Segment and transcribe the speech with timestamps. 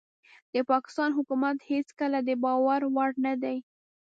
[0.53, 3.57] د پاکستان حکومت هيڅکله دباور وړ نه دي